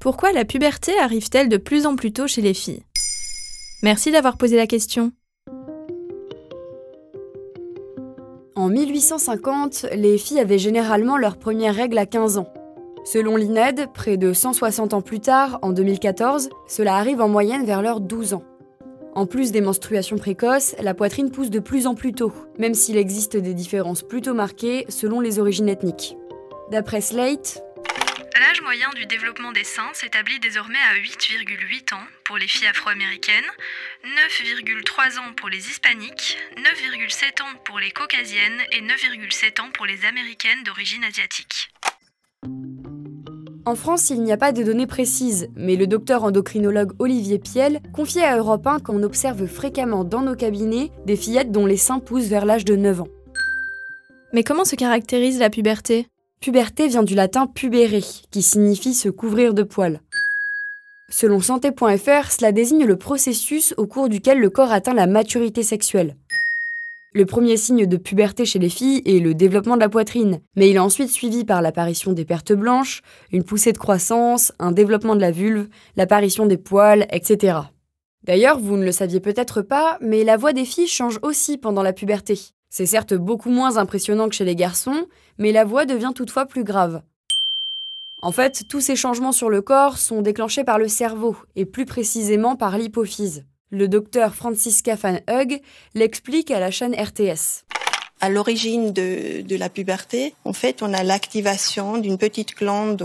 [0.00, 2.84] Pourquoi la puberté arrive-t-elle de plus en plus tôt chez les filles?
[3.82, 5.10] Merci d'avoir posé la question.
[8.54, 12.52] En 1850, les filles avaient généralement leurs premières règles à 15 ans.
[13.04, 17.82] Selon l'INED, près de 160 ans plus tard, en 2014, cela arrive en moyenne vers
[17.82, 18.44] leurs 12 ans.
[19.16, 22.96] En plus des menstruations précoces, la poitrine pousse de plus en plus tôt, même s'il
[22.98, 26.16] existe des différences plutôt marquées selon les origines ethniques.
[26.70, 27.64] D'après Slate,
[28.40, 33.50] L'âge moyen du développement des seins s'établit désormais à 8,8 ans pour les filles afro-américaines,
[34.04, 40.04] 9,3 ans pour les hispaniques, 9,7 ans pour les caucasiennes et 9,7 ans pour les
[40.04, 41.72] américaines d'origine asiatique.
[43.64, 47.80] En France, il n'y a pas de données précises, mais le docteur endocrinologue Olivier Piel
[47.92, 51.98] confiait à Europe 1 qu'on observe fréquemment dans nos cabinets des fillettes dont les seins
[51.98, 53.08] poussent vers l'âge de 9 ans.
[54.32, 56.06] Mais comment se caractérise la puberté?
[56.40, 60.00] Puberté vient du latin pubere, qui signifie se couvrir de poils.
[61.10, 66.14] Selon santé.fr, cela désigne le processus au cours duquel le corps atteint la maturité sexuelle.
[67.12, 70.70] Le premier signe de puberté chez les filles est le développement de la poitrine, mais
[70.70, 75.16] il est ensuite suivi par l'apparition des pertes blanches, une poussée de croissance, un développement
[75.16, 77.58] de la vulve, l'apparition des poils, etc.
[78.24, 81.82] D'ailleurs, vous ne le saviez peut-être pas, mais la voix des filles change aussi pendant
[81.82, 82.38] la puberté.
[82.70, 85.06] C'est certes beaucoup moins impressionnant que chez les garçons,
[85.38, 87.02] mais la voix devient toutefois plus grave.
[88.20, 91.86] En fait, tous ces changements sur le corps sont déclenchés par le cerveau, et plus
[91.86, 93.44] précisément par l'hypophyse.
[93.70, 95.60] Le docteur Francisca Van Hug
[95.94, 97.64] l'explique à la chaîne RTS
[98.20, 103.02] à l'origine de, la puberté, en fait, on a l'activation d'une petite glande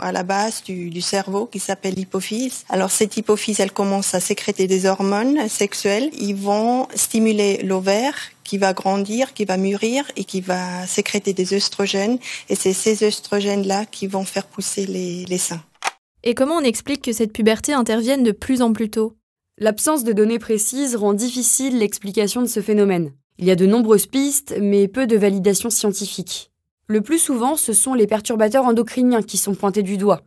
[0.00, 2.64] à la base du, du cerveau qui s'appelle l'hypophyse.
[2.68, 6.10] Alors cette hypophyse, elle commence à sécréter des hormones sexuelles.
[6.18, 8.14] Ils vont stimuler l'ovaire
[8.46, 12.18] qui va grandir, qui va mûrir et qui va sécréter des œstrogènes.
[12.48, 15.62] Et c'est ces œstrogènes-là qui vont faire pousser les, les seins.
[16.22, 19.14] Et comment on explique que cette puberté intervienne de plus en plus tôt?
[19.58, 23.12] L'absence de données précises rend difficile l'explication de ce phénomène.
[23.38, 26.50] Il y a de nombreuses pistes, mais peu de validation scientifique.
[26.88, 30.22] Le plus souvent, ce sont les perturbateurs endocriniens qui sont pointés du doigt.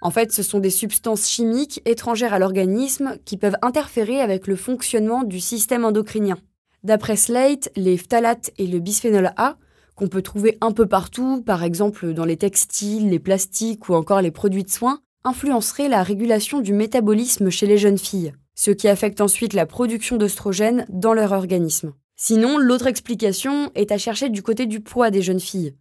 [0.00, 4.56] En fait, ce sont des substances chimiques étrangères à l'organisme qui peuvent interférer avec le
[4.56, 6.38] fonctionnement du système endocrinien.
[6.84, 9.56] D'après Slate, les phtalates et le bisphénol A,
[9.94, 14.20] qu'on peut trouver un peu partout, par exemple dans les textiles, les plastiques ou encore
[14.20, 18.88] les produits de soins, influenceraient la régulation du métabolisme chez les jeunes filles, ce qui
[18.88, 21.92] affecte ensuite la production d'œstrogènes dans leur organisme.
[22.16, 25.74] Sinon, l'autre explication est à chercher du côté du poids des jeunes filles.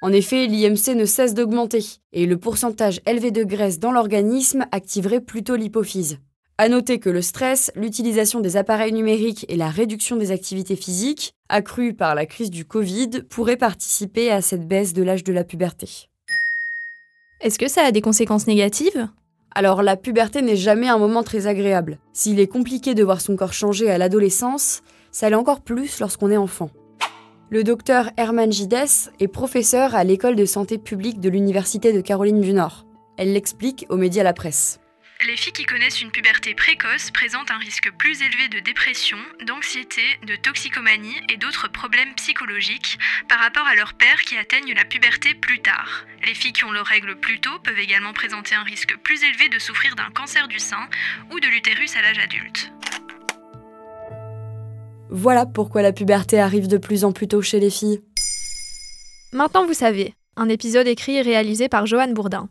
[0.00, 1.84] En effet, l'IMC ne cesse d'augmenter,
[2.14, 6.18] et le pourcentage élevé de graisse dans l'organisme activerait plutôt l'hypophyse.
[6.58, 11.34] À noter que le stress, l'utilisation des appareils numériques et la réduction des activités physiques,
[11.50, 15.44] accrues par la crise du Covid, pourraient participer à cette baisse de l'âge de la
[15.44, 16.08] puberté.
[17.42, 19.06] Est-ce que ça a des conséquences négatives?
[19.54, 21.98] Alors la puberté n'est jamais un moment très agréable.
[22.14, 26.30] S'il est compliqué de voir son corps changer à l'adolescence, ça l'est encore plus lorsqu'on
[26.30, 26.70] est enfant.
[27.50, 32.40] Le docteur Herman Gides est professeur à l'école de santé publique de l'Université de Caroline
[32.40, 32.86] du Nord.
[33.18, 34.80] Elle l'explique aux médias La Presse.
[35.24, 39.16] Les filles qui connaissent une puberté précoce présentent un risque plus élevé de dépression,
[39.46, 44.84] d'anxiété, de toxicomanie et d'autres problèmes psychologiques par rapport à leurs pères qui atteignent la
[44.84, 46.04] puberté plus tard.
[46.26, 49.48] Les filles qui ont leurs règles plus tôt peuvent également présenter un risque plus élevé
[49.48, 50.86] de souffrir d'un cancer du sein
[51.32, 52.70] ou de l'utérus à l'âge adulte.
[55.08, 58.02] Voilà pourquoi la puberté arrive de plus en plus tôt chez les filles.
[59.32, 62.50] Maintenant vous savez, un épisode écrit et réalisé par Joanne Bourdin.